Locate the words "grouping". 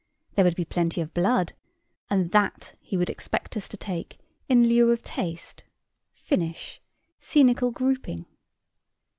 7.69-8.25